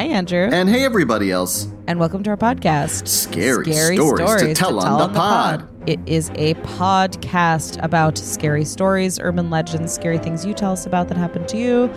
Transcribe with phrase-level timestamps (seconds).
[0.00, 1.68] Hi, Andrew, And hey, everybody else.
[1.86, 3.06] and welcome to our podcast.
[3.06, 5.68] Scary stories to tell on the pod.
[5.86, 11.08] It is a podcast about scary stories, urban legends, scary things you tell us about
[11.08, 11.92] that happened to you.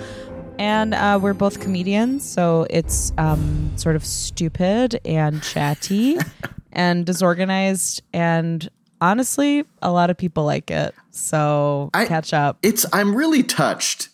[0.60, 6.18] And uh, we're both comedians, so it's um, sort of stupid and chatty
[6.74, 8.04] and disorganized.
[8.12, 8.68] And
[9.00, 10.94] honestly, a lot of people like it.
[11.12, 12.58] So I- catch up.
[12.64, 14.10] It's I'm really touched.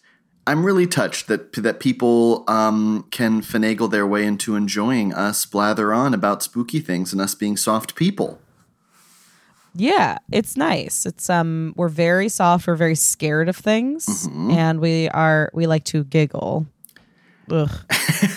[0.50, 5.94] I'm really touched that that people um, can finagle their way into enjoying us blather
[5.94, 8.40] on about spooky things and us being soft people.
[9.76, 11.06] Yeah, it's nice.
[11.06, 14.52] It's um we're very soft, we're very scared of things Mm-hmm.
[14.52, 16.66] and we are we like to giggle.
[17.52, 17.70] Ugh.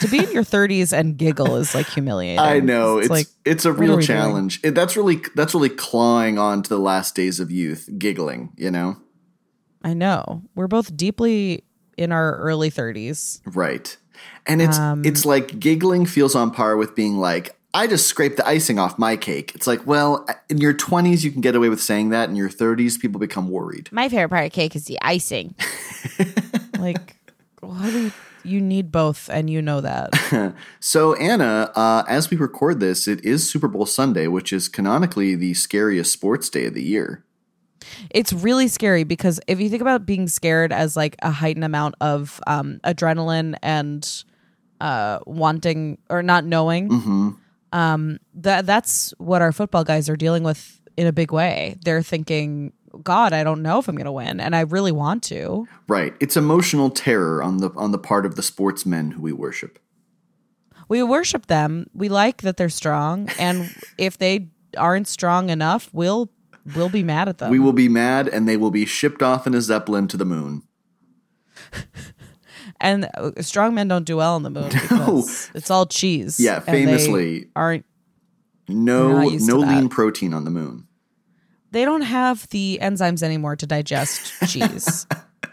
[0.01, 2.39] to be in your 30s and giggle is like humiliating.
[2.39, 4.61] I know it's like it's a real challenge.
[4.63, 8.53] It, that's really that's really clawing on to the last days of youth, giggling.
[8.57, 8.97] You know,
[9.83, 10.43] I know.
[10.55, 11.65] We're both deeply
[11.97, 13.41] in our early 30s.
[13.55, 13.97] right?
[14.47, 17.57] And it's Um, it's like giggling feels on par with being like.
[17.75, 19.53] I just scraped the icing off my cake.
[19.55, 22.29] It's like, well, in your 20s, you can get away with saying that.
[22.29, 23.89] In your 30s, people become worried.
[23.91, 25.55] My favorite part of cake is the icing.
[26.79, 27.17] like
[27.61, 28.13] what do you,
[28.45, 30.11] you need both and you know that.
[30.81, 35.35] So, Anna, uh, as we record this, it is Super Bowl Sunday, which is canonically
[35.35, 37.25] the scariest sports day of the year.
[38.11, 41.95] It's really scary because if you think about being scared as like a heightened amount
[42.01, 44.25] of um, adrenaline and
[44.81, 47.31] uh, wanting or not knowing, Mm-hmm.
[47.73, 51.77] um, that that's what our football guys are dealing with in a big way.
[51.85, 55.23] They're thinking, "God, I don't know if I'm going to win, and I really want
[55.25, 56.15] to." Right.
[56.21, 59.79] It's emotional terror on the on the part of the sportsmen who we worship.
[60.89, 61.87] We worship them.
[61.95, 66.29] We like that they're strong, and if they aren't strong enough, we'll
[66.75, 67.51] we'll be mad at them.
[67.51, 70.25] We will be mad and they will be shipped off in a zeppelin to the
[70.25, 70.63] moon.
[72.81, 76.39] and uh, strong men don't do well on the moon because it's all cheese.
[76.41, 77.47] Yeah, and they famously.
[77.57, 77.85] aren't
[78.69, 80.87] No We're not used no lean protein on the moon.
[81.71, 85.07] they don't have the enzymes anymore to digest cheese,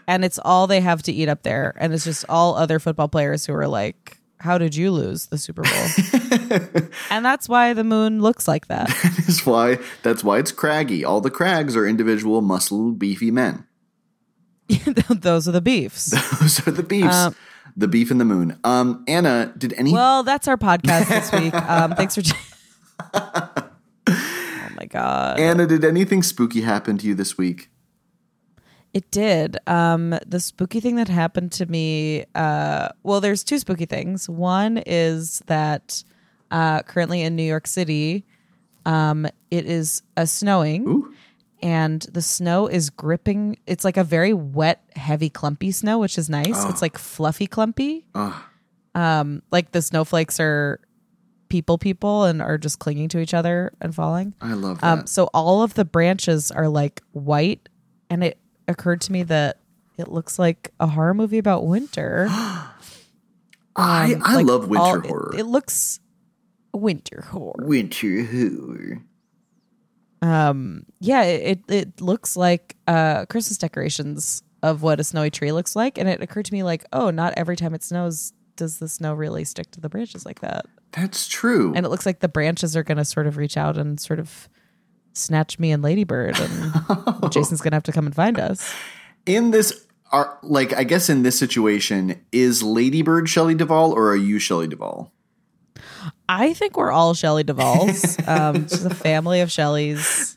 [0.06, 3.08] and it's all they have to eat up there, and it's just all other football
[3.08, 7.84] players who are like, "How did you lose the Super Bowl?" and that's why the
[7.84, 8.88] moon looks like that.
[9.30, 11.04] That's why that's why it's craggy.
[11.04, 13.66] All the crags are individual muscle beefy men.
[15.08, 16.06] Those are the beefs.
[16.40, 17.14] Those are the beefs.
[17.14, 17.34] Um,
[17.76, 18.58] the beef and the moon.
[18.64, 21.54] Um, Anna, did any Well, that's our podcast this week.
[21.54, 22.22] Um, thanks for.
[23.14, 25.38] oh my god.
[25.40, 27.70] Anna, did anything spooky happen to you this week?
[28.92, 29.56] It did.
[29.66, 32.24] Um, the spooky thing that happened to me.
[32.34, 34.28] Uh, well, there's two spooky things.
[34.28, 36.02] One is that
[36.50, 38.24] uh, currently in New York City,
[38.84, 41.14] um, it is a snowing, Ooh.
[41.62, 43.58] and the snow is gripping.
[43.66, 46.64] It's like a very wet, heavy, clumpy snow, which is nice.
[46.64, 48.06] It's like fluffy, clumpy.
[48.94, 50.80] Um, like the snowflakes are
[51.48, 54.34] people, people, and are just clinging to each other and falling.
[54.40, 54.98] I love that.
[54.98, 57.68] Um, so all of the branches are like white,
[58.08, 58.38] and it
[58.70, 59.58] occurred to me that
[59.98, 62.26] it looks like a horror movie about winter.
[63.76, 65.30] I, Um, I like love winter all- horror.
[65.34, 66.00] It, it looks
[66.74, 67.64] winter horror.
[67.66, 69.02] winter horror.
[70.22, 75.52] Um, yeah, it it, it looks like uh Christmas decorations of what a snowy tree
[75.52, 78.78] looks like, and it occurred to me like, oh, not every time it snows does
[78.78, 81.72] the snow really stick to the branches like that, That's true.
[81.74, 84.18] and it looks like the branches are going to sort of reach out and sort
[84.20, 84.50] of
[85.12, 86.72] snatch me and Ladybird, and
[87.32, 88.72] Jason's going to have to come and find us.
[89.26, 94.16] in this are like I guess in this situation, is Ladybird Shelley Duvall or are
[94.16, 95.12] you Shelley Duvall?
[96.28, 98.16] I think we're all Shelley Duvall's.
[98.26, 100.36] Um, just a family of Shelleys.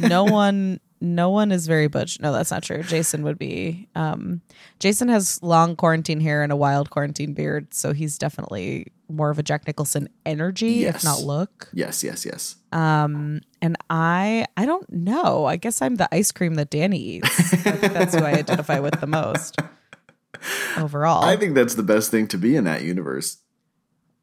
[0.00, 2.20] No one, no one is very butch.
[2.20, 2.82] No, that's not true.
[2.82, 3.88] Jason would be.
[3.94, 4.40] Um,
[4.78, 9.38] Jason has long quarantine hair and a wild quarantine beard, so he's definitely more of
[9.38, 10.96] a Jack Nicholson energy, Yes.
[10.96, 11.68] if not look.
[11.74, 12.56] Yes, yes, yes.
[12.72, 15.44] Um, and I, I don't know.
[15.44, 17.52] I guess I'm the ice cream that Danny eats.
[17.52, 19.56] I think that's who I identify with the most.
[20.78, 23.36] Overall, I think that's the best thing to be in that universe.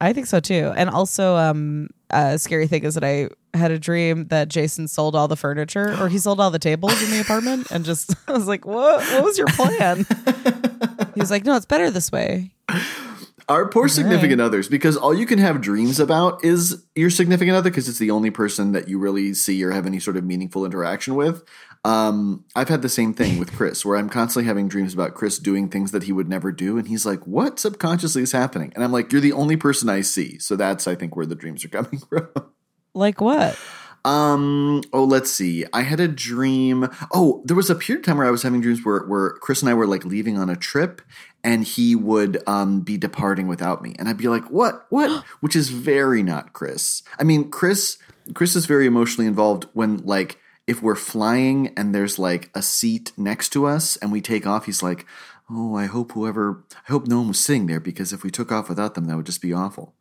[0.02, 0.74] I think so too.
[0.76, 5.16] And also, um, a scary thing is that I had a dream that Jason sold
[5.16, 8.34] all the furniture or he sold all the tables in the apartment and just I
[8.34, 10.06] was like, What what was your plan?
[11.16, 12.52] he was like, No, it's better this way.
[13.48, 17.72] Our poor significant others, because all you can have dreams about is your significant other,
[17.72, 20.66] because it's the only person that you really see or have any sort of meaningful
[20.66, 21.44] interaction with.
[21.84, 25.40] Um, I've had the same thing with Chris, where I'm constantly having dreams about Chris
[25.40, 28.84] doing things that he would never do, and he's like, "What subconsciously is happening?" And
[28.84, 31.66] I'm like, "You're the only person I see." So that's, I think, where the dreams
[31.66, 32.30] are coming from.
[32.94, 33.58] Like what?
[34.06, 34.82] Um.
[34.94, 35.66] Oh, let's see.
[35.74, 36.90] I had a dream.
[37.14, 39.62] Oh, there was a period of time where I was having dreams where where Chris
[39.62, 41.02] and I were like leaving on a trip,
[41.44, 44.86] and he would um be departing without me, and I'd be like, "What?
[44.90, 47.04] What?" Which is very not Chris.
[47.20, 47.98] I mean, Chris.
[48.36, 50.38] Chris is very emotionally involved when like
[50.68, 54.66] if we're flying and there's like a seat next to us and we take off.
[54.66, 55.06] He's like,
[55.50, 56.64] "Oh, I hope whoever.
[56.88, 59.18] I hope no one was sitting there because if we took off without them, that
[59.18, 59.96] would just be awful."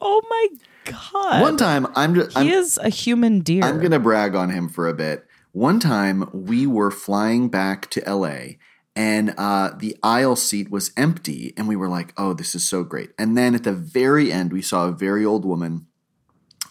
[0.00, 0.46] Oh my
[0.90, 1.42] god!
[1.42, 2.36] One time, I'm just.
[2.36, 3.64] he I'm, is a human deer.
[3.64, 5.26] I'm going to brag on him for a bit.
[5.52, 8.56] One time we were flying back to LA
[8.96, 12.82] and uh, the aisle seat was empty, and we were like, oh, this is so
[12.82, 13.10] great.
[13.18, 15.86] And then at the very end, we saw a very old woman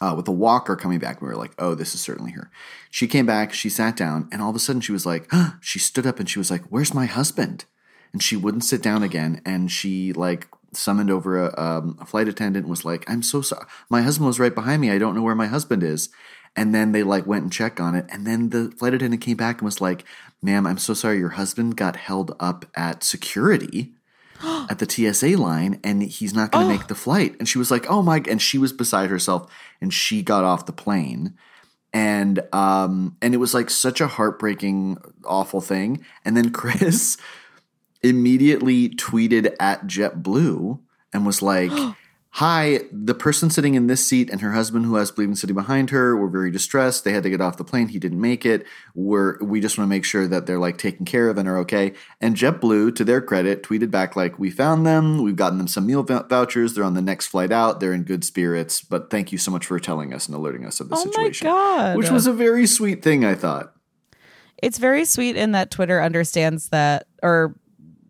[0.01, 1.21] uh, with a walker coming back.
[1.21, 2.51] We were like, oh, this is certainly her.
[2.89, 5.31] She came back, she sat down, and all of a sudden she was like,
[5.61, 7.65] she stood up and she was like, where's my husband?
[8.11, 9.41] And she wouldn't sit down again.
[9.45, 13.41] And she like summoned over a, um, a flight attendant and was like, I'm so
[13.41, 13.65] sorry.
[13.89, 14.91] My husband was right behind me.
[14.91, 16.09] I don't know where my husband is.
[16.55, 18.05] And then they like went and checked on it.
[18.09, 20.03] And then the flight attendant came back and was like,
[20.41, 21.17] ma'am, I'm so sorry.
[21.17, 23.93] Your husband got held up at security
[24.43, 27.35] at the TSA line and he's not going to make the flight.
[27.39, 29.51] And she was like, oh my, and she was beside herself
[29.81, 31.35] and she got off the plane.
[31.91, 36.05] And, um, and it was like such a heartbreaking, awful thing.
[36.23, 37.17] And then Chris
[38.01, 40.79] immediately tweeted at JetBlue
[41.13, 41.71] and was like,
[42.33, 45.89] Hi, the person sitting in this seat and her husband who has bleeding sitting behind
[45.89, 47.03] her were very distressed.
[47.03, 47.87] They had to get off the plane.
[47.87, 48.67] He didn't make it.
[48.93, 51.57] We're, we just want to make sure that they're like taken care of and are
[51.57, 51.93] okay.
[52.21, 55.23] And JetBlue, to their credit, tweeted back like, "We found them.
[55.23, 56.75] We've gotten them some meal vou- vouchers.
[56.75, 57.79] They're on the next flight out.
[57.79, 58.79] They're in good spirits.
[58.81, 61.11] But thank you so much for telling us and alerting us of the Oh my
[61.11, 61.97] situation." God.
[61.97, 63.73] Which was a very sweet thing, I thought.
[64.61, 67.55] It's very sweet in that Twitter understands that, or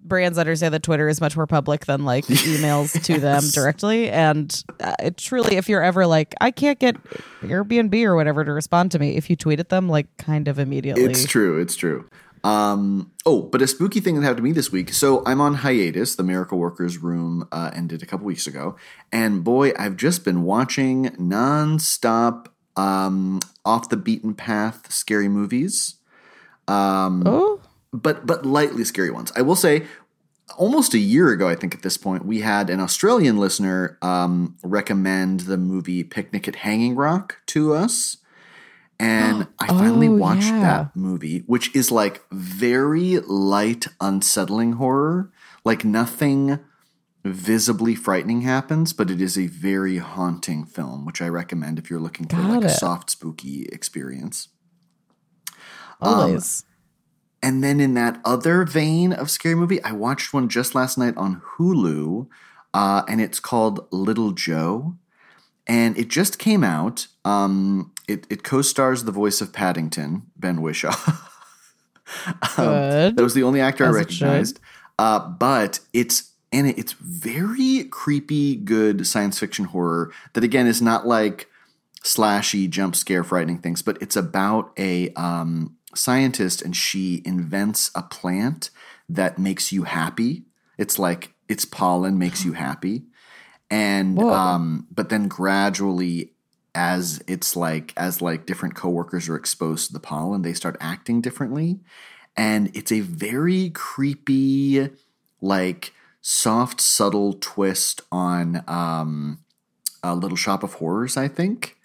[0.09, 4.09] brands understand that Twitter is much more public than like emails to them directly.
[4.09, 7.01] And uh, it truly, if you're ever like, I can't get
[7.41, 10.59] Airbnb or whatever to respond to me, if you tweet at them, like kind of
[10.59, 11.05] immediately.
[11.05, 11.61] It's true.
[11.61, 12.09] It's true.
[12.43, 14.93] Um, oh, but a spooky thing that happened to me this week.
[14.93, 16.15] So I'm on hiatus.
[16.15, 18.75] The Miracle Workers Room uh, ended a couple weeks ago,
[19.11, 25.95] and boy, I've just been watching nonstop um, off the beaten path scary movies.
[26.67, 27.58] Um, oh,
[27.91, 29.31] but but lightly scary ones.
[29.35, 29.85] I will say,
[30.57, 34.57] almost a year ago, I think at this point, we had an Australian listener um,
[34.63, 38.17] recommend the movie Picnic at Hanging Rock to us.
[38.99, 40.59] And I finally Oh, watched yeah.
[40.61, 45.31] that movie, which is like very light, unsettling horror.
[45.65, 46.59] Like nothing
[47.25, 51.99] visibly frightening happens, but it is a very haunting film, which I recommend if you're
[51.99, 54.47] looking for Got like a soft, spooky experience.
[56.01, 56.63] always.
[57.41, 61.15] And then in that other vein of scary movie, I watched one just last night
[61.15, 62.27] on Hulu,
[62.73, 64.95] uh, and it's called Little Joe.
[65.65, 67.07] And it just came out.
[67.23, 70.95] Um, it, it co-stars the voice of Paddington, Ben Whishaw.
[72.55, 73.15] Good.
[73.15, 74.59] That was the only actor As I recognized.
[74.97, 80.81] Uh, but it's and it, it's very creepy, good science fiction horror that again is
[80.81, 81.47] not like
[82.03, 88.03] slashy, jump scare, frightening things, but it's about a um, scientist and she invents a
[88.03, 88.69] plant
[89.07, 90.43] that makes you happy.
[90.77, 93.03] It's like its pollen makes you happy,
[93.69, 96.33] and um, but then gradually
[96.75, 101.21] as it's like as like different coworkers are exposed to the pollen they start acting
[101.21, 101.79] differently.
[102.37, 104.89] And it's a very creepy
[105.41, 109.39] like soft subtle twist on um
[110.03, 111.78] a little shop of horrors i think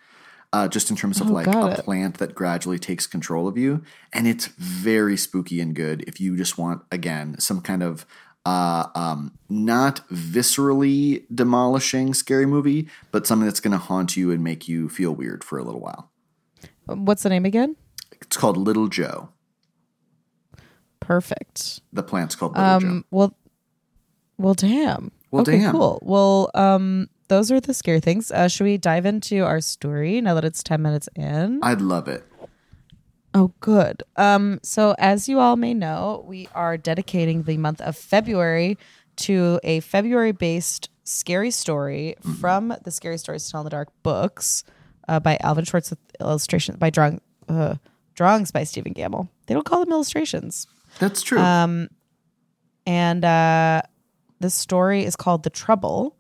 [0.55, 1.85] uh, just in terms of Oh, like a it.
[1.85, 3.83] plant that gradually takes control of you
[4.13, 8.07] and it's very spooky and good if you just want again some kind of
[8.47, 14.45] uh, um, not viscerally demolishing scary movie, but something that's going to haunt you and
[14.45, 16.11] make you feel weird for a little while.
[16.85, 17.75] What's the name again?
[18.21, 19.31] It's called Little Joe.
[21.01, 21.81] Perfect.
[21.93, 22.87] The plant's called Little Joe.
[22.89, 23.35] Um, well,
[24.39, 25.11] well, damn.
[25.31, 25.73] Well, okay, damn.
[25.73, 25.99] cool.
[26.03, 28.31] Well, um, those are the scary things.
[28.31, 31.59] Uh, should we dive into our story now that it's ten minutes in?
[31.63, 32.23] I'd love it.
[33.35, 34.05] Oh, good.
[34.15, 38.79] Um, so as you all may know, we are dedicating the month of February
[39.17, 44.63] to a February-based scary story from the Scary Stories to Tell in the Dark books
[45.09, 47.75] uh, by Alvin Schwartz with illustrations by drawing uh,
[48.15, 49.29] drawings by Stephen Gammell.
[49.47, 50.69] They don't call them illustrations.
[51.01, 51.39] That's true.
[51.39, 51.89] Um,
[52.87, 53.83] and uh,
[54.41, 56.14] This story is called The Trouble.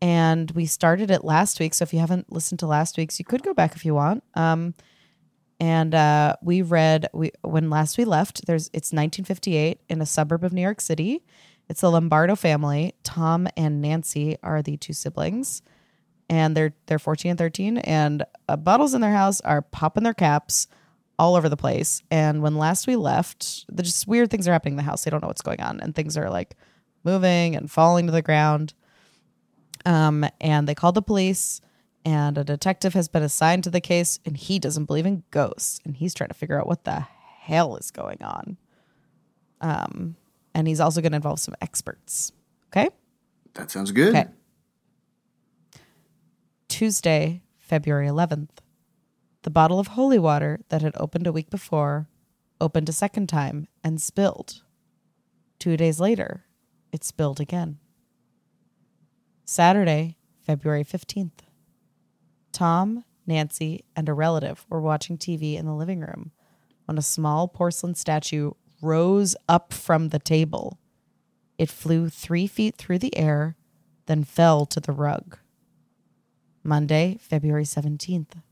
[0.00, 1.74] And we started it last week.
[1.74, 4.22] So if you haven't listened to last week's, you could go back if you want.
[4.34, 4.74] Um,
[5.60, 8.46] and uh, we read we when last we left.
[8.46, 11.24] There's it's 1958 in a suburb of New York City.
[11.68, 12.94] It's the Lombardo family.
[13.02, 15.62] Tom and Nancy are the two siblings,
[16.30, 17.78] and they're they're 14 and 13.
[17.78, 20.68] And uh, bottles in their house are popping their caps
[21.18, 22.02] all over the place.
[22.10, 25.02] And when last we left, the just weird things are happening in the house.
[25.02, 26.54] They don't know what's going on, and things are like
[27.02, 28.74] moving and falling to the ground.
[29.84, 31.60] Um, and they called the police,
[32.04, 35.80] and a detective has been assigned to the case, and he doesn't believe in ghosts,
[35.84, 37.06] and he's trying to figure out what the
[37.40, 38.56] hell is going on.
[39.60, 40.16] Um,
[40.54, 42.32] and he's also going to involve some experts.
[42.68, 42.90] Okay.
[43.54, 44.14] That sounds good.
[44.14, 44.26] Okay.
[46.68, 48.50] Tuesday, February 11th.
[49.42, 52.08] The bottle of holy water that had opened a week before
[52.60, 54.62] opened a second time and spilled.
[55.58, 56.44] Two days later,
[56.92, 57.78] it spilled again.
[59.50, 61.40] Saturday, February 15th.
[62.52, 66.32] Tom, Nancy, and a relative were watching TV in the living room
[66.84, 68.50] when a small porcelain statue
[68.82, 70.78] rose up from the table.
[71.56, 73.56] It flew three feet through the air,
[74.04, 75.38] then fell to the rug.
[76.62, 78.42] Monday, February 17th.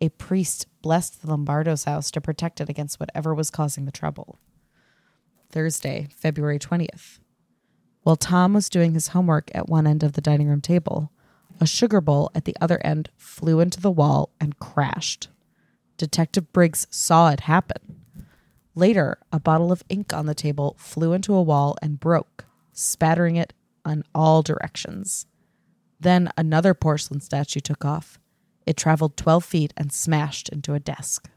[0.00, 4.38] A priest blessed the Lombardo's house to protect it against whatever was causing the trouble.
[5.50, 7.18] Thursday, February 20th.
[8.02, 11.10] While Tom was doing his homework at one end of the dining room table,
[11.60, 15.28] a sugar bowl at the other end flew into the wall and crashed.
[15.98, 18.00] Detective Briggs saw it happen.
[18.74, 23.36] Later, a bottle of ink on the table flew into a wall and broke, spattering
[23.36, 23.52] it
[23.84, 25.26] in all directions.
[25.98, 28.18] Then another porcelain statue took off.
[28.64, 31.28] It traveled 12 feet and smashed into a desk.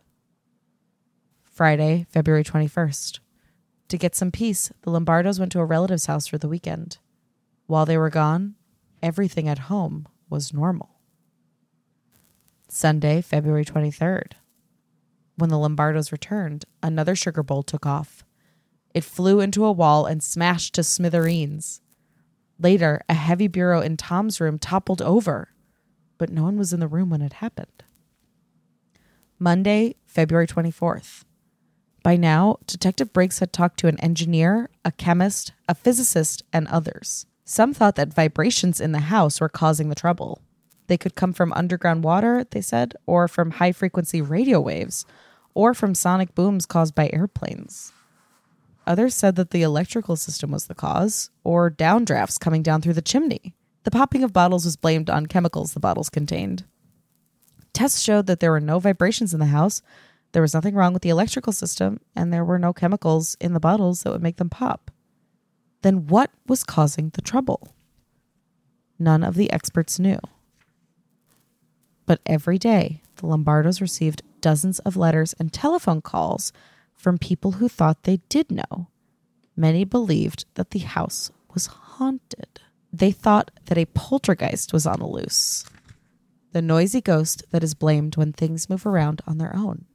[1.43, 3.19] Friday, February 21st.
[3.93, 6.97] To get some peace, the Lombardos went to a relative's house for the weekend.
[7.67, 8.55] While they were gone,
[9.03, 10.89] everything at home was normal.
[12.67, 14.31] Sunday, February 23rd.
[15.35, 18.25] When the Lombardos returned, another sugar bowl took off.
[18.95, 21.79] It flew into a wall and smashed to smithereens.
[22.57, 25.49] Later, a heavy bureau in Tom's room toppled over,
[26.17, 27.83] but no one was in the room when it happened.
[29.37, 31.25] Monday, February 24th.
[32.03, 37.25] By now, Detective Briggs had talked to an engineer, a chemist, a physicist, and others.
[37.45, 40.41] Some thought that vibrations in the house were causing the trouble.
[40.87, 45.05] They could come from underground water, they said, or from high frequency radio waves,
[45.53, 47.93] or from sonic booms caused by airplanes.
[48.85, 53.01] Others said that the electrical system was the cause, or downdrafts coming down through the
[53.01, 53.55] chimney.
[53.83, 56.65] The popping of bottles was blamed on chemicals the bottles contained.
[57.71, 59.81] Tests showed that there were no vibrations in the house,
[60.33, 63.59] there was nothing wrong with the electrical system, and there were no chemicals in the
[63.59, 64.91] bottles that would make them pop.
[65.83, 67.73] Then what was causing the trouble?
[68.99, 70.19] None of the experts knew.
[72.05, 76.51] But every day, the Lombardos received dozens of letters and telephone calls
[76.95, 78.87] from people who thought they did know.
[79.55, 82.59] Many believed that the house was haunted.
[82.91, 85.65] They thought that a poltergeist was on the loose,
[86.51, 89.85] the noisy ghost that is blamed when things move around on their own.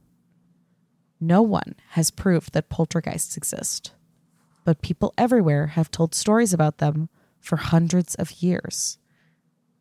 [1.19, 3.91] No one has proved that poltergeists exist,
[4.63, 7.09] but people everywhere have told stories about them
[7.39, 8.97] for hundreds of years.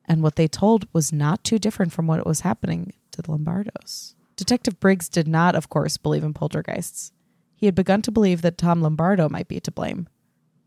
[0.04, 4.14] And what they told was not too different from what was happening to the Lombardos.
[4.36, 7.12] Detective Briggs did not, of course, believe in poltergeists.
[7.54, 10.08] He had begun to believe that Tom Lombardo might be to blame.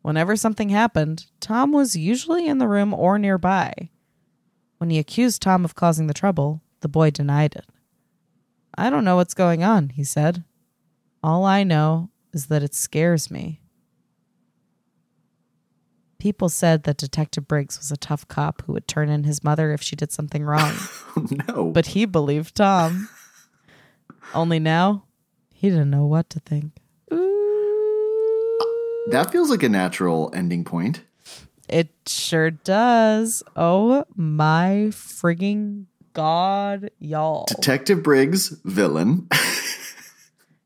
[0.02, 3.90] Whenever something happened, Tom was usually in the room or nearby.
[4.78, 7.66] When he accused Tom of causing the trouble, the boy denied it.
[8.78, 10.44] I don't know what's going on, he said.
[11.24, 13.60] All I know is that it scares me.
[16.20, 19.72] People said that Detective Briggs was a tough cop who would turn in his mother
[19.74, 20.76] if she did something wrong,
[21.48, 21.72] no.
[21.72, 23.10] but he believed Tom.
[24.34, 25.06] Only now,
[25.52, 26.74] he didn't know what to think.
[29.10, 31.02] that feels like a natural ending point.
[31.68, 33.42] It sure does.
[33.56, 37.46] Oh my frigging god, y'all.
[37.48, 39.28] Detective Briggs, villain.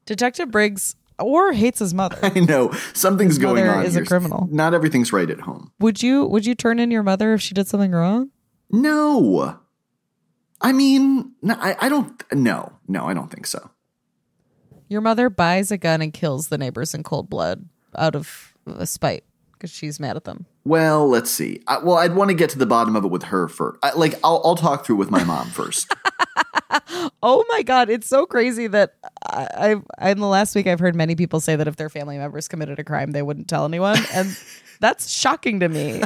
[0.06, 2.18] Detective Briggs or hates his mother.
[2.24, 3.86] I know something's His going on.
[3.86, 4.48] is a criminal.
[4.52, 5.72] Not everything's right at home.
[5.80, 8.32] Would you would you turn in your mother if she did something wrong?
[8.72, 9.60] No.
[10.62, 12.24] I mean, no, I, I don't.
[12.34, 13.70] No, no, I don't think so.
[14.88, 18.86] Your mother buys a gun and kills the neighbors in cold blood out of a
[18.86, 19.24] spite
[19.66, 20.46] because she's mad at them.
[20.64, 21.62] Well, let's see.
[21.68, 23.80] I, well, I'd want to get to the bottom of it with her first.
[23.82, 25.94] I, like, I'll, I'll talk through with my mom first.
[27.24, 28.96] Oh my god, it's so crazy that
[29.28, 32.18] I, I in the last week I've heard many people say that if their family
[32.18, 34.38] members committed a crime, they wouldn't tell anyone, and
[34.80, 36.04] that's shocking to me.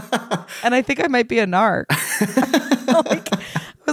[0.63, 1.85] And I think I might be a narc.
[3.09, 3.27] like,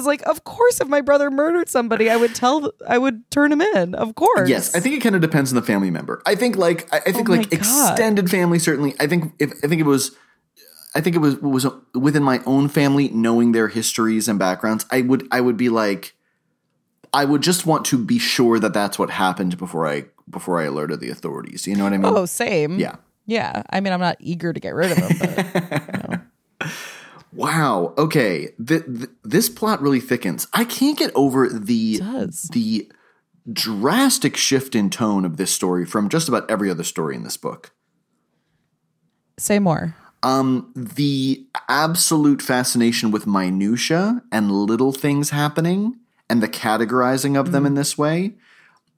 [0.07, 3.53] was like, of course, if my brother murdered somebody, I would tell, I would turn
[3.53, 3.95] him in.
[3.95, 4.49] Of course.
[4.49, 6.23] Yes, I think it kind of depends on the family member.
[6.27, 7.93] I think like I, I think Oh like God.
[7.93, 8.95] extended family certainly.
[9.01, 10.13] I think if I think it was
[10.95, 14.87] I think it was was within my own family knowing their histories and backgrounds.
[14.91, 16.15] I would I would be like
[17.13, 20.65] I would just want to be sure that that's what happened before I before I
[20.65, 21.67] alerted the authorities.
[21.67, 22.13] You know what I mean?
[22.15, 22.79] Oh, same.
[22.79, 22.97] Yeah.
[23.27, 23.63] Yeah.
[23.71, 26.21] I mean, I'm not eager to get rid of him, but
[27.37, 27.95] Wow.
[27.99, 28.49] Okay.
[28.65, 30.47] Th- th- this plot really thickens.
[30.53, 32.01] I can't get over the
[32.51, 32.91] the
[33.53, 37.37] drastic shift in tone of this story from just about every other story in this
[37.37, 37.73] book.
[39.39, 39.95] say more.
[40.23, 47.67] Um, the absolute fascination with minutia and little things happening and the categorizing of them
[47.67, 48.35] in this way.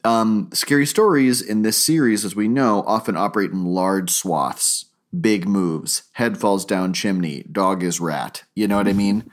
[0.04, 4.87] Um, scary stories in this series, as we know, often operate in large swaths,
[5.19, 8.45] big moves, head falls down chimney, dog is rat.
[8.55, 9.31] You know what I mean?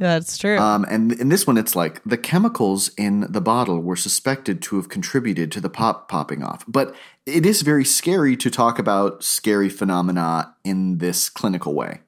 [0.00, 0.58] That's true.
[0.58, 4.76] Um, and in this one, it's like the chemicals in the bottle were suspected to
[4.76, 6.64] have contributed to the pop popping off.
[6.66, 6.94] But
[7.26, 12.00] it is very scary to talk about scary phenomena in this clinical way.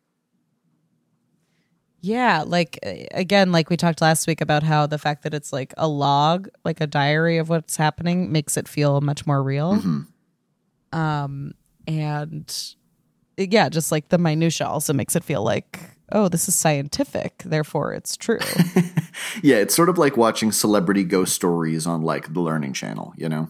[2.00, 2.78] Yeah, like
[3.12, 6.48] again, like we talked last week about how the fact that it's like a log,
[6.64, 9.74] like a diary of what's happening, makes it feel much more real.
[10.92, 11.54] Um,
[11.86, 12.54] and
[13.36, 15.80] yeah, just like the minutia also makes it feel like,
[16.12, 18.38] oh, this is scientific, therefore it's true.
[19.42, 23.28] Yeah, it's sort of like watching celebrity ghost stories on like the Learning Channel, you
[23.28, 23.48] know?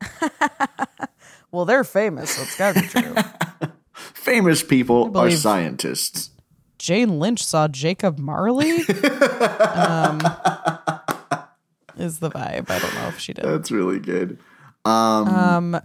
[1.50, 3.14] well, they're famous, so it's gotta be true.
[3.92, 6.30] Famous people are scientists.
[6.78, 8.70] Jane Lynch saw Jacob Marley.
[8.70, 10.20] um,
[11.96, 12.70] is the vibe?
[12.70, 13.44] I don't know if she did.
[13.44, 14.38] That's really good.
[14.84, 15.80] Um, Um,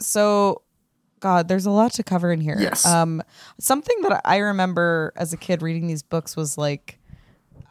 [0.00, 0.62] so
[1.20, 2.56] God, there's a lot to cover in here.
[2.58, 2.84] Yes.
[2.84, 3.22] Um,
[3.58, 6.98] something that I remember as a kid reading these books was like,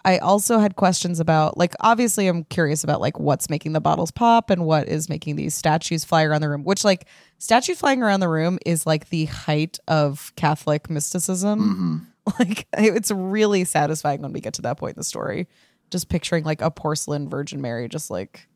[0.04, 4.12] I also had questions about, like, obviously, I'm curious about like what's making the bottles
[4.12, 6.64] pop and what is making these statues fly around the room.
[6.64, 7.08] Which, like,
[7.40, 12.12] statues flying around the room is like the height of Catholic mysticism.
[12.40, 15.48] Like, it's really satisfying when we get to that point in the story.
[15.92, 18.48] Just picturing like a porcelain Virgin Mary, just like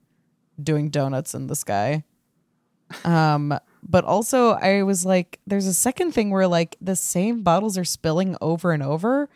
[0.60, 2.03] doing donuts in the sky.
[3.04, 7.78] Um, but also I was like, there's a second thing where like the same bottles
[7.78, 9.30] are spilling over and over.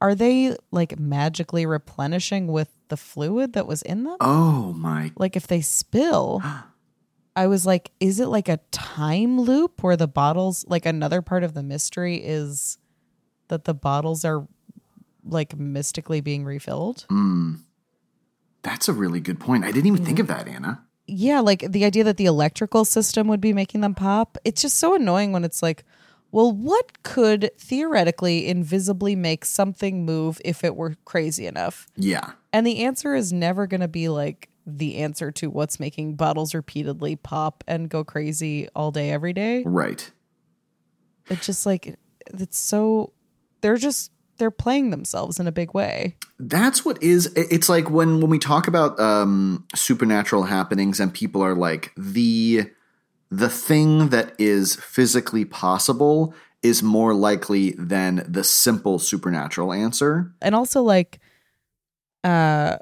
[0.00, 4.16] Are they like magically replenishing with the fluid that was in them?
[4.20, 5.10] Oh my.
[5.16, 6.42] Like if they spill,
[7.34, 11.42] I was like, is it like a time loop where the bottles like another part
[11.42, 12.78] of the mystery is
[13.48, 14.46] that the bottles are
[15.24, 17.06] like mystically being refilled?
[18.62, 19.64] That's a really good point.
[19.64, 20.84] I didn't even think of that, Anna.
[21.08, 24.38] Yeah, like the idea that the electrical system would be making them pop.
[24.44, 25.84] It's just so annoying when it's like,
[26.30, 31.86] well, what could theoretically invisibly make something move if it were crazy enough?
[31.96, 32.32] Yeah.
[32.52, 36.54] And the answer is never going to be like the answer to what's making bottles
[36.54, 39.62] repeatedly pop and go crazy all day, every day.
[39.64, 40.10] Right.
[41.30, 43.14] It's just like, it's so,
[43.62, 46.16] they're just, they're playing themselves in a big way.
[46.38, 51.42] That's what is it's like when when we talk about um supernatural happenings and people
[51.42, 52.70] are like the
[53.30, 60.32] the thing that is physically possible is more likely than the simple supernatural answer.
[60.40, 61.20] and also like
[62.24, 62.76] uh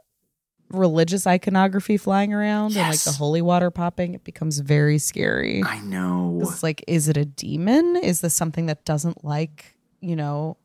[0.70, 5.80] religious iconography flying around and like the holy water popping it becomes very scary I
[5.80, 6.40] know.
[6.42, 10.56] it's like is it a demon is this something that doesn't like you know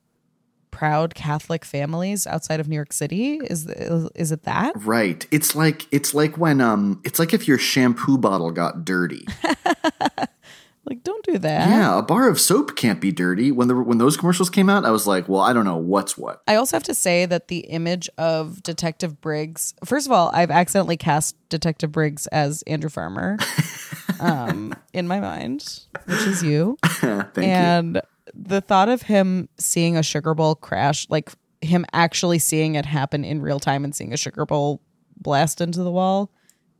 [0.71, 5.25] proud catholic families outside of new york city is is it that Right.
[5.31, 9.25] It's like it's like when um it's like if your shampoo bottle got dirty.
[10.85, 13.51] like don't do that yeah, a bar of soap can't be dirty.
[13.51, 16.17] When the when those commercials came out, I was like, well, I don't know what's
[16.17, 16.41] what.
[16.47, 20.51] I also have to say that the image of Detective Briggs, first of all, I've
[20.51, 23.37] accidentally cast Detective Briggs as Andrew Farmer
[24.19, 26.77] um, in my mind, which is you.
[26.83, 28.01] Thank you.
[28.33, 33.23] The thought of him seeing a sugar bowl crash, like him actually seeing it happen
[33.23, 34.81] in real time and seeing a sugar bowl
[35.17, 36.31] blast into the wall,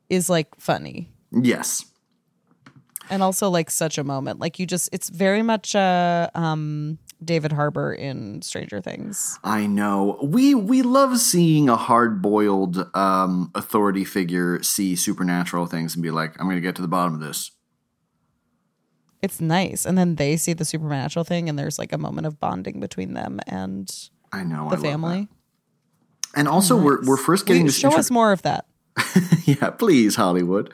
[0.09, 1.11] is like funny.
[1.31, 1.85] Yes.
[3.09, 4.39] And also like such a moment.
[4.39, 9.37] Like you just it's very much uh um David Harbour in Stranger Things.
[9.43, 10.17] I know.
[10.23, 16.39] We we love seeing a hard-boiled um, authority figure see supernatural things and be like,
[16.39, 17.51] "I'm going to get to the bottom of this."
[19.21, 19.85] It's nice.
[19.85, 23.13] And then they see the supernatural thing and there's like a moment of bonding between
[23.13, 23.91] them and
[24.31, 24.69] I know.
[24.69, 25.27] the I family.
[26.35, 28.65] And also, we're we're first getting Wait, show intro- us more of that.
[29.45, 30.73] yeah, please, Hollywood.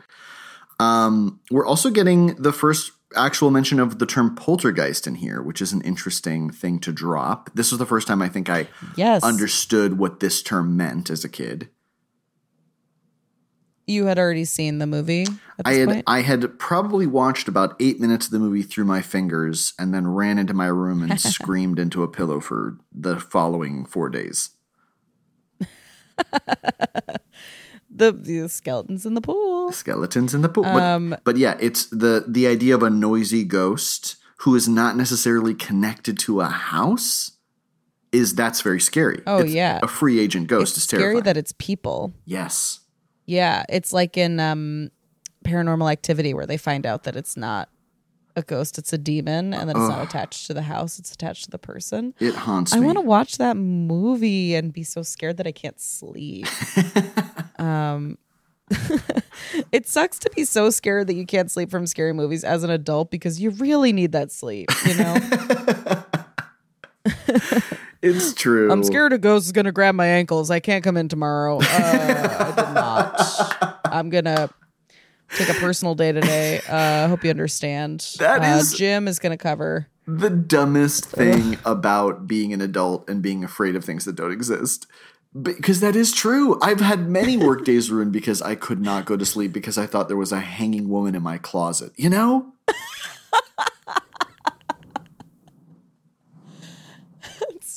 [0.79, 5.59] Um, we're also getting the first actual mention of the term poltergeist in here, which
[5.61, 7.49] is an interesting thing to drop.
[7.55, 9.23] This was the first time I think I Yes.
[9.23, 11.69] understood what this term meant as a kid.
[13.87, 16.03] You had already seen the movie at I had point?
[16.07, 20.07] I had probably watched about eight minutes of the movie through my fingers and then
[20.07, 24.51] ran into my room and screamed into a pillow for the following four days.
[27.89, 29.71] the, the skeletons in the pool.
[29.71, 30.63] Skeletons in the pool.
[30.63, 34.95] But, Um, but yeah, it's the the idea of a noisy ghost who is not
[34.95, 37.31] necessarily connected to a house
[38.11, 39.21] is that's very scary.
[39.27, 39.79] Oh, It's- yeah.
[39.83, 41.23] a free agent ghost It's is scary terrifying.
[41.23, 42.13] that it's people.
[42.25, 42.79] yes,
[43.27, 44.89] Yeah, it's like in um,
[45.45, 47.69] Paranormal Activity where they find out that it's not
[48.35, 51.43] a ghost, it's a demon, and that it's not attached to the house; it's attached
[51.45, 52.13] to the person.
[52.19, 52.85] it haunts I me.
[52.85, 56.47] want to watch that movie and be so scared that I can't sleep.
[57.59, 58.17] um,
[59.71, 62.69] it sucks to be so scared that you can't sleep from scary movies as an
[62.69, 64.69] adult because you really need that sleep.
[64.85, 65.17] You know,
[68.01, 68.71] it's true.
[68.71, 70.49] I'm scared a ghost is gonna grab my ankles.
[70.51, 71.59] I can't come in tomorrow.
[71.59, 73.79] Uh, I did not.
[73.85, 74.49] I'm gonna
[75.35, 76.59] take a personal day today.
[76.69, 78.15] Uh, I hope you understand.
[78.19, 79.87] That uh, is- Jim is gonna cover.
[80.05, 84.87] the dumbest thing about being an adult and being afraid of things that don't exist.
[85.39, 86.57] Because that is true.
[86.61, 89.85] I've had many work days ruined because I could not go to sleep because I
[89.85, 91.91] thought there was a hanging woman in my closet.
[91.95, 92.53] You know?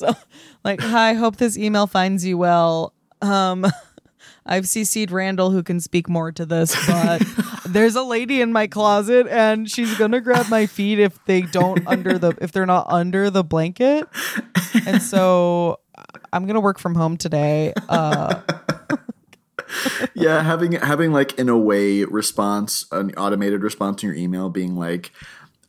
[0.01, 0.15] So,
[0.63, 2.93] like, hi, hope this email finds you well.
[3.21, 3.67] Um,
[4.47, 7.21] I've CC'd Randall who can speak more to this, but
[7.67, 11.85] there's a lady in my closet and she's gonna grab my feet if they don't
[11.85, 14.07] under the if they're not under the blanket.
[14.87, 15.79] And so
[16.33, 17.75] I'm gonna work from home today.
[17.87, 18.41] Uh
[20.15, 24.75] yeah, having having like in a way response, an automated response in your email being
[24.75, 25.11] like,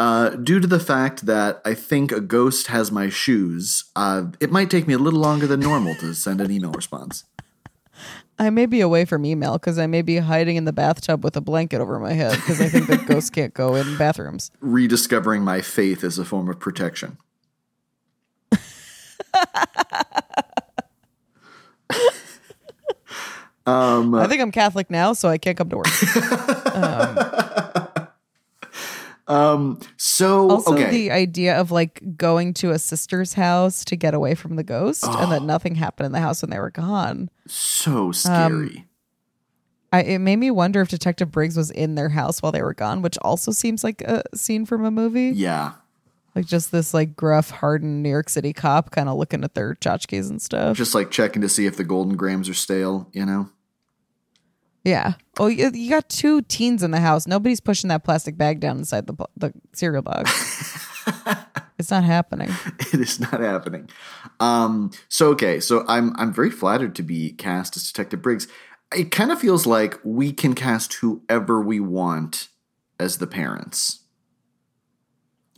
[0.02, 4.50] uh, due to the fact that I think a ghost has my shoes, uh, it
[4.50, 7.22] might take me a little longer than normal to send an email response.
[8.36, 11.36] I may be away from email because I may be hiding in the bathtub with
[11.36, 14.50] a blanket over my head because I think that ghosts can't go in bathrooms.
[14.58, 17.18] Rediscovering my faith as a form of protection.
[23.66, 25.86] um, I think I'm Catholic now, so I can't come to work.
[29.28, 34.34] so Also, okay, the idea of like going to a sister's house to get away
[34.34, 37.30] from the ghost and that nothing happened in the house when they were gone.
[37.46, 38.86] so Um, scary.
[39.92, 42.72] I, it made me wonder if Detective Briggs was in their house while they were
[42.74, 45.32] gone, which also seems like a scene from a movie.
[45.34, 45.72] yeah,
[46.34, 49.74] Like just this like gruff, hardened New York City cop kind of looking at their
[49.74, 50.76] tchotchkes and stuff.
[50.78, 53.08] just like checking to see if the Golden Grahams are stale.
[53.12, 53.50] You know.
[54.84, 55.14] Yeah.
[55.38, 57.26] Oh, you, you got two teens in the house.
[57.26, 60.88] Nobody's pushing that plastic bag down inside the, the cereal box.
[61.78, 62.50] it's not happening.
[62.92, 63.88] it is not happening.
[64.40, 68.46] Um, so okay, so I'm I'm very flattered to be cast as Detective Briggs.
[68.94, 72.48] It kind of feels like we can cast whoever we want
[73.00, 74.00] as the parents.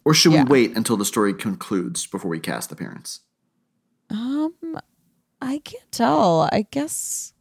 [0.04, 0.44] Or should Yeah.
[0.44, 3.20] we wait until the story concludes before we cast the parents?
[4.10, 4.52] Um,
[5.42, 6.48] I can't tell.
[6.52, 7.33] I guess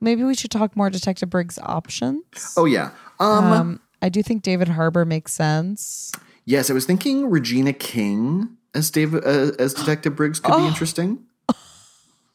[0.00, 2.54] maybe we should talk more Detective Briggs options.
[2.56, 2.90] Oh yeah.
[3.18, 6.10] Um, Um, I do think David Harbour makes sense.
[6.44, 11.24] yes, I was thinking Regina King as David uh, as Detective Briggs could be interesting.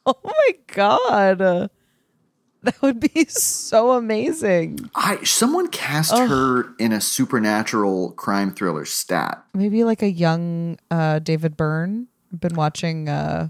[0.08, 4.88] Oh my god, that would be so amazing.
[4.94, 9.44] I someone cast her in a supernatural crime thriller stat.
[9.56, 12.08] Maybe like a young uh, David Byrne.
[12.32, 13.10] I've been watching.
[13.10, 13.50] Uh,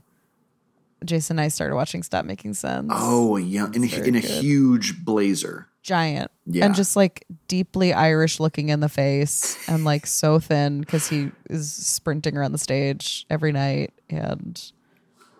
[1.04, 2.90] Jason and I started watching Stop Making Sense.
[2.94, 5.68] Oh, yeah, in, a- in a huge blazer.
[5.84, 6.66] giant Yeah.
[6.66, 11.32] and just like deeply irish looking in the face and like so thin because he
[11.50, 14.72] is sprinting around the stage every night and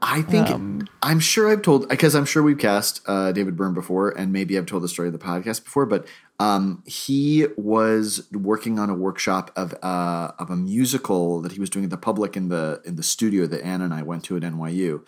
[0.02, 3.74] I think Um, I'm sure I've told because I'm sure we've cast uh, David Byrne
[3.74, 5.88] before, and maybe I've told the story of the podcast before.
[5.88, 6.06] But
[6.40, 11.72] um, he was working on a workshop of uh, of a musical that he was
[11.72, 14.36] doing at the public in the in the studio that Anna and I went to
[14.38, 15.02] at NYU.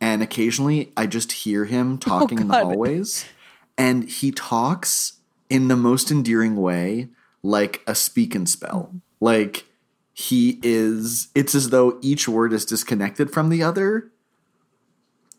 [0.00, 3.24] And occasionally, I just hear him talking in the hallways,
[3.78, 7.08] and he talks in the most endearing way,
[7.42, 8.94] like a speak and spell.
[9.20, 9.64] Like
[10.12, 11.28] he is.
[11.34, 14.10] It's as though each word is disconnected from the other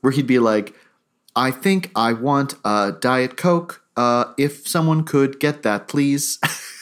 [0.02, 0.76] where he'd be like,
[1.36, 3.84] I think I want a Diet Coke.
[3.98, 6.40] Uh, if someone could get that, please.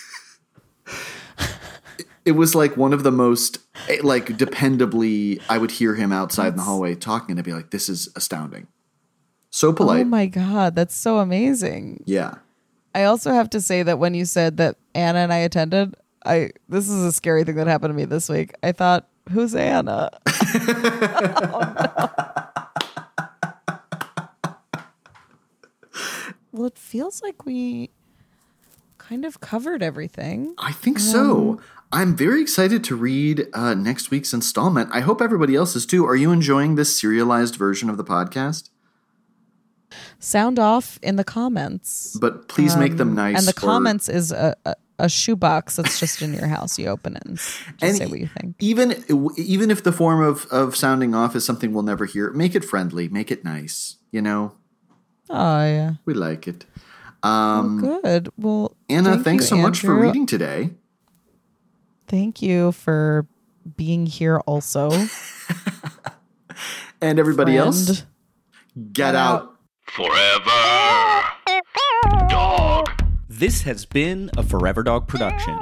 [2.25, 3.59] it was like one of the most,
[3.89, 7.53] eh, like, dependably, I would hear him outside in the hallway talking, and I'd be
[7.53, 8.67] like, this is astounding.
[9.49, 10.01] So polite.
[10.01, 12.03] Oh my god, that's so amazing.
[12.05, 12.35] yeah.
[12.95, 16.51] I also have to say that when you said that Anna and I attended, I
[16.69, 18.53] this is a scary thing that happened to me this week.
[18.61, 20.11] I thought, who's Anna?
[26.51, 27.89] well, it feels like we
[28.99, 30.53] kind of covered everything.
[30.57, 31.59] I think so.
[31.93, 34.89] I'm very excited to read uh, next week's installment.
[34.91, 36.05] I hope everybody else is too.
[36.05, 38.69] Are you enjoying this serialized version of the podcast?
[40.19, 42.17] Sound off in the comments.
[42.19, 43.37] But please make them nice.
[43.37, 46.79] and the or- comments is a, a, a shoebox that's just in your house.
[46.79, 48.55] You open it and just And say what you think.
[48.59, 49.03] Even
[49.37, 52.65] even if the form of of sounding off is something we'll never hear, make it
[52.65, 53.97] friendly, make it nice.
[54.11, 54.53] You know,
[55.29, 55.93] Oh yeah.
[56.05, 56.65] we like it.
[57.21, 58.29] Um, Good.
[58.37, 60.71] Well, Anna, thank thanks you, so much for reading today.
[62.13, 63.25] Thank you for
[63.75, 64.91] being here also.
[67.01, 68.93] And everybody else, Friend.
[68.93, 69.55] get out.
[69.87, 71.23] Forever.
[72.29, 72.89] Dog.
[73.27, 75.59] This has been a Forever Dog production.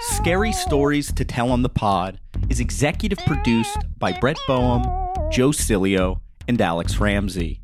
[0.00, 4.82] Scary Stories to Tell on the Pod is executive produced by Brett Boehm,
[5.30, 7.60] Joe Cilio, and Alex Ramsey.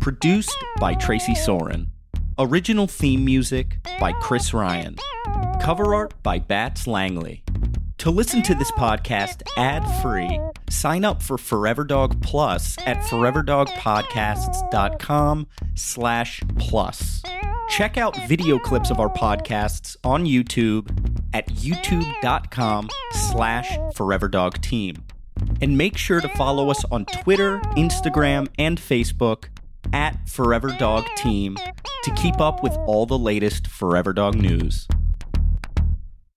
[0.00, 1.90] Produced by Tracy Soren.
[2.38, 4.96] Original theme music by Chris Ryan.
[5.60, 7.42] Cover art by Bats Langley.
[7.98, 16.42] To listen to this podcast ad-free, sign up for Forever Dog Plus at foreverdogpodcasts.com slash
[16.58, 17.22] plus.
[17.70, 20.90] Check out video clips of our podcasts on YouTube
[21.32, 24.98] at youtube.com slash foreverdogteam.
[25.62, 29.44] And make sure to follow us on Twitter, Instagram, and Facebook
[29.92, 31.56] at Forever Dog Team
[32.02, 34.86] to keep up with all the latest Forever Dog news.